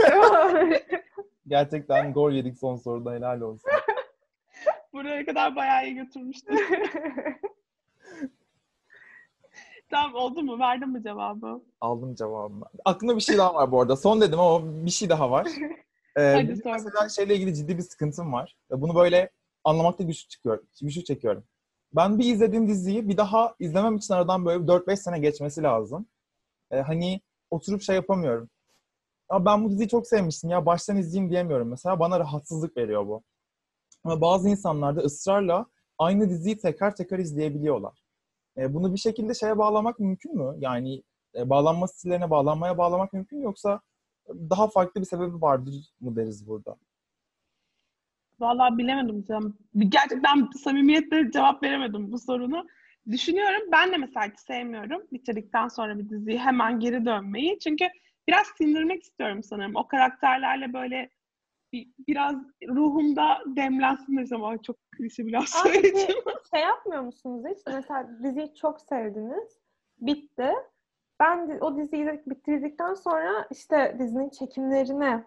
[1.47, 3.71] Gerçekten gol yedik son soruda helal olsun.
[4.93, 6.53] buraya kadar bayağı iyi götürmüştü.
[9.89, 10.59] tamam oldu mu?
[10.59, 11.61] Verdin mi cevabı?
[11.81, 12.65] Aldım cevabını.
[12.85, 13.95] Aklımda bir şey daha var bu arada.
[13.95, 15.47] Son dedim ama bir şey daha var.
[16.17, 18.57] Ee, Hadi benim sor mesela şeyle ilgili ciddi bir sıkıntım var.
[18.71, 19.29] Bunu böyle
[19.63, 21.43] anlamakta güçlük çıkıyor, güçlük çekiyorum.
[21.95, 26.07] Ben bir izlediğim diziyi bir daha izlemem için aradan böyle 4-5 sene geçmesi lazım.
[26.71, 28.49] Ee, hani oturup şey yapamıyorum.
[29.31, 31.99] Ya ben bu diziyi çok sevmiştim ya baştan izleyeyim diyemiyorum mesela.
[31.99, 33.23] Bana rahatsızlık veriyor bu.
[34.03, 35.65] Ama bazı insanlar da ısrarla
[35.97, 38.03] aynı diziyi tekrar tekrar izleyebiliyorlar.
[38.57, 40.55] Ee, bunu bir şekilde şeye bağlamak mümkün mü?
[40.59, 41.03] Yani
[41.35, 43.81] e, bağlanma stillerine bağlanmaya bağlamak mümkün mü yoksa
[44.29, 46.75] daha farklı bir sebebi vardır mı deriz burada?
[48.39, 49.57] Vallahi bilemedim canım.
[49.77, 52.67] Gerçekten samimiyetle cevap veremedim bu sorunu.
[53.11, 53.61] Düşünüyorum.
[53.71, 57.59] Ben de mesela hiç sevmiyorum bitirdikten sonra bir diziyi hemen geri dönmeyi.
[57.59, 57.85] Çünkü
[58.27, 59.75] biraz sindirmek istiyorum sanırım.
[59.75, 61.09] O karakterlerle böyle
[61.73, 62.35] bir, biraz
[62.67, 64.43] ruhumda demlensin desem.
[64.43, 66.15] Ay çok klişe bir laf Abi söyledim.
[66.53, 67.57] şey yapmıyor musunuz hiç?
[67.67, 69.57] Mesela diziyi çok sevdiniz.
[69.99, 70.51] Bitti.
[71.19, 75.23] Ben o diziyi bitirdikten sonra işte dizinin çekimlerini,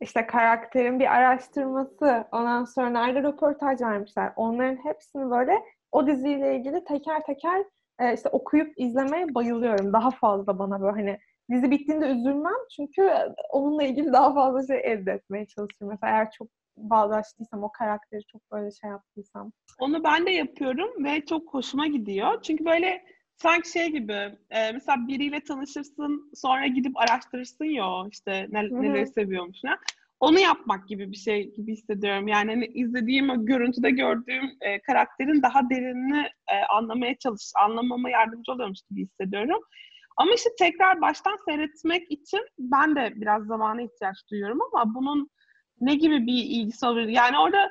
[0.00, 4.32] işte karakterin bir araştırması, ondan sonra nerede röportaj vermişler.
[4.36, 7.64] Onların hepsini böyle o diziyle ilgili teker teker
[7.98, 9.92] e, işte okuyup izlemeye bayılıyorum.
[9.92, 11.18] Daha fazla bana böyle hani
[11.50, 13.10] dizi bittiğinde üzülmem çünkü
[13.50, 15.98] onunla ilgili daha fazla şey elde etmeye çalışıyorum.
[16.00, 19.52] Mesela eğer çok bağdaştıysam, o karakteri çok böyle şey yaptıysam.
[19.80, 22.42] Onu ben de yapıyorum ve çok hoşuma gidiyor.
[22.42, 23.04] Çünkü böyle
[23.36, 29.06] sanki şey gibi e, mesela biriyle tanışırsın sonra gidip araştırırsın ya o işte ne, neleri
[29.06, 29.70] seviyormuş ne.
[30.20, 32.28] Onu yapmak gibi bir şey gibi hissediyorum.
[32.28, 38.52] Yani hani izlediğim o görüntüde gördüğüm e, karakterin daha derinini e, anlamaya çalış, anlamama yardımcı
[38.52, 39.60] oluyormuş gibi hissediyorum.
[40.16, 45.30] Ama işte tekrar baştan seyretmek için ben de biraz zamana ihtiyaç duyuyorum ama bunun
[45.80, 47.08] ne gibi bir ilgisi olabilir?
[47.08, 47.70] Yani orada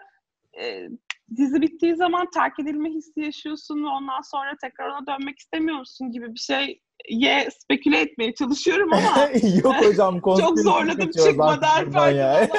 [0.62, 0.90] e,
[1.38, 6.12] dizi bittiği zaman terk edilme hissi yaşıyorsun ve ondan sonra tekrar ona dönmek istemiyor musun
[6.12, 9.30] gibi bir şeye speküle etmeye çalışıyorum ama
[9.64, 10.22] Yok hocam.
[10.40, 12.16] çok zorladım kaçıyoruz çıkmadı artık buradan Alper.
[12.16, 12.48] ya.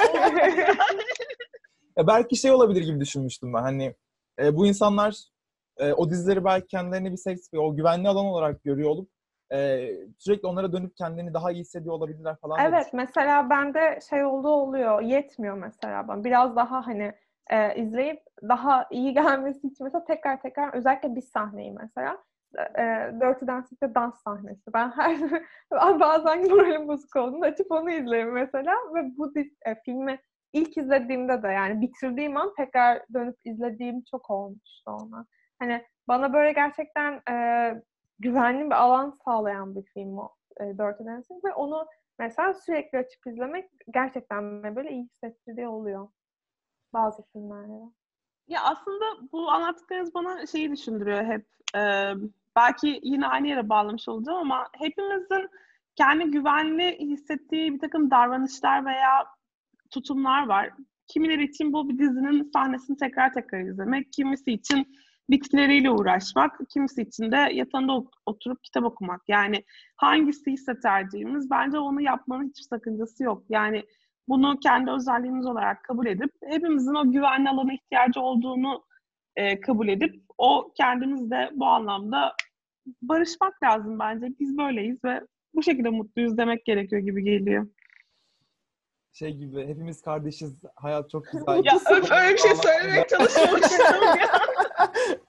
[1.99, 3.63] Ya belki şey olabilir gibi düşünmüştüm ben.
[3.63, 3.95] Hani
[4.39, 5.17] e, bu insanlar
[5.79, 9.11] e, o dizileri belki kendilerini bir seks o güvenli alan olarak görüyor olup
[9.53, 12.59] e, sürekli onlara dönüp kendini daha iyi hissediyor olabilirler falan.
[12.65, 15.01] Evet mesela bende şey olduğu oluyor.
[15.01, 16.25] Yetmiyor mesela bana.
[16.25, 17.13] Biraz daha hani
[17.51, 22.19] e, izleyip daha iyi gelmesi için mesela tekrar tekrar özellikle bir sahneyi mesela
[22.59, 24.73] e, Dirty Dancing'de dans sahnesi.
[24.75, 25.41] Ben her
[26.01, 29.33] bazen moralim bozuk olduğunda açıp onu izlerim mesela ve bu
[29.67, 30.21] e, filmi
[30.53, 35.27] ilk izlediğimde de yani bitirdiğim an tekrar dönüp izlediğim çok olmuştu ona.
[35.59, 37.35] Hani bana böyle gerçekten e,
[38.19, 41.87] güvenli bir alan sağlayan bir film o e, Dirty Dancing ve onu
[42.19, 46.09] mesela sürekli açıp izlemek gerçekten böyle iyi hissettirdiği oluyor.
[46.93, 47.91] Bazı filmlerde.
[48.49, 51.47] Ya aslında bu anlattıklarınız bana şeyi düşündürüyor hep.
[51.77, 52.13] Ee,
[52.57, 55.49] belki yine aynı yere bağlamış olacağım ama hepimizin
[55.97, 59.27] kendi güvenli hissettiği bir takım davranışlar veya
[59.91, 60.71] tutumlar var.
[61.07, 64.97] Kimileri için bu bir dizinin sahnesini tekrar tekrar izlemek, kimisi için
[65.31, 69.23] bitkileriyle uğraşmak, kimisi için de yatağında ot- oturup kitap okumak.
[69.29, 69.65] Yani
[69.97, 73.45] hangisi ise tercihimiz bence onu yapmanın hiçbir sakıncası yok.
[73.49, 73.85] Yani
[74.29, 78.85] bunu kendi özelliğimiz olarak kabul edip hepimizin o güvenli alana ihtiyacı olduğunu
[79.37, 82.37] e, kabul edip o kendimizle bu anlamda
[83.03, 84.27] barışmak lazım bence.
[84.41, 85.21] Biz böyleyiz ve
[85.55, 87.67] bu şekilde mutluyuz demek gerekiyor gibi geliyor.
[89.13, 90.63] Şey gibi hepimiz kardeşiz.
[90.77, 91.63] Hayat çok güzel.
[91.65, 94.29] Ya öf, öyle bir şey söylemeye çalışmamıştım ya.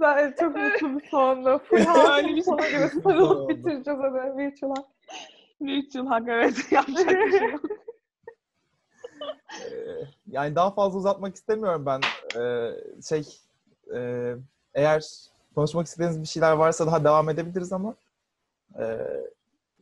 [0.00, 1.58] Ben çok mutlu bir sondu.
[1.64, 1.76] Full
[2.16, 3.02] Öyle bir sonu gibi Oldu.
[3.02, 4.18] sarılıp bitireceğiz hadi
[5.60, 5.66] bir.
[5.66, 7.64] Bir yıl hak evet yapacak bir şey yok.
[9.60, 12.00] Ee, yani daha fazla uzatmak istemiyorum ben.
[12.36, 12.70] Ee,
[13.08, 13.40] şey
[13.94, 14.34] e,
[14.74, 15.04] eğer
[15.54, 17.94] konuşmak istediğiniz bir şeyler varsa daha devam edebiliriz ama
[18.78, 18.98] e,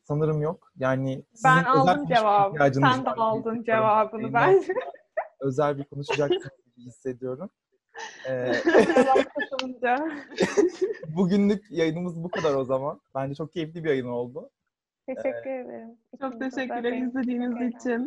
[0.04, 0.72] sanırım yok.
[0.78, 4.74] Yani Ben aldım ihtiyacınız Sen de aldın cevabını bence.
[5.40, 7.50] Özel bir konuşacaksınız gibi hissediyorum.
[8.28, 8.52] Ee,
[11.08, 13.00] bugünlük yayınımız bu kadar o zaman.
[13.14, 14.50] Bence çok keyifli bir yayın oldu.
[15.06, 15.98] Teşekkür ederim.
[16.20, 18.00] Çok İkinize de teşekkürler izlediğiniz çok için.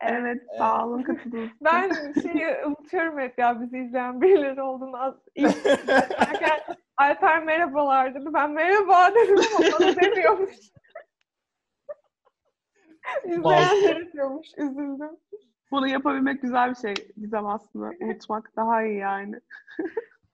[0.00, 0.20] Evet.
[0.20, 1.64] Evet, sağ olun katıldığınız için.
[1.64, 5.02] Ben şeyi unutuyorum hep ya bizi izleyen birileri olduğunu.
[5.02, 6.60] Az, ilk izlerken
[6.96, 8.34] Alper merhabalar dedi.
[8.34, 10.56] Ben merhaba dedim ama bana demiyormuş.
[13.24, 14.48] İzleyenler diyormuş.
[14.56, 15.16] Üzüldüm.
[15.70, 17.90] Bunu yapabilmek güzel bir şey Gizem aslında.
[18.00, 19.40] Unutmak daha iyi yani.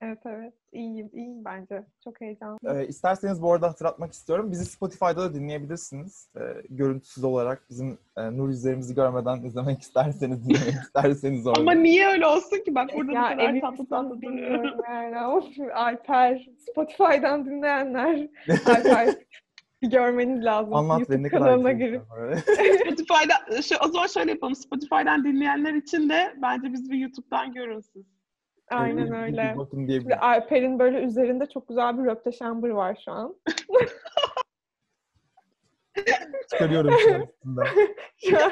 [0.01, 0.53] Evet evet.
[0.71, 1.09] İyiyim.
[1.13, 1.83] iyiyim bence.
[2.03, 2.57] Çok heyecanlı.
[2.65, 4.51] Ee, isterseniz bu arada hatırlatmak istiyorum.
[4.51, 6.29] Bizi Spotify'da da dinleyebilirsiniz.
[6.37, 11.59] Ee, görüntüsüz olarak bizim e, nur yüzlerimizi görmeden izlemek isterseniz, dinlemek isterseniz orada.
[11.59, 12.75] Ama niye öyle olsun ki?
[12.75, 14.21] Bak burada ya bu kadar tatlı tatlı duruyor.
[14.21, 15.27] bilmiyorum yani.
[15.27, 16.49] Of, Alper.
[16.69, 18.27] Spotify'dan dinleyenler.
[18.65, 19.15] Alper.
[19.81, 20.73] görmeniz lazım.
[20.73, 22.01] Anlat YouTube beni ne kadar kanalına girip.
[22.81, 24.55] Spotify'da, şu, o zaman şöyle yapalım.
[24.55, 28.18] Spotify'dan dinleyenler için de bence biz bir YouTube'dan görün siz.
[28.69, 29.51] Aynen Bir- bir- öyle.
[29.53, 30.17] Bir bakın Ve diyebilirim.
[30.21, 33.35] Alper'in böyle üzerinde çok güzel bir röpteşambır var şu an.
[36.51, 37.27] Çıkarıyorum şu an.
[38.17, 38.51] Şu an.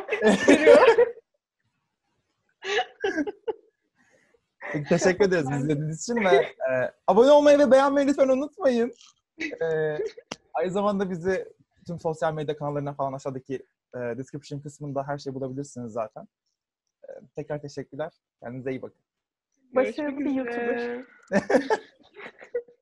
[4.73, 8.93] Peki, Teşekkür ederiz izlediğiniz için ve e, abone olmayı ve beğenmeyi lütfen unutmayın.
[9.61, 9.97] E,
[10.53, 11.53] aynı zamanda bizi
[11.87, 13.55] tüm sosyal medya kanallarına falan aşağıdaki
[13.95, 16.27] e, description kısmında her şeyi bulabilirsiniz zaten.
[17.03, 18.11] E, tekrar teşekkürler.
[18.43, 18.97] Kendinize iyi bakın.
[19.75, 20.31] Başarılı bir.
[20.31, 21.01] YouTuber.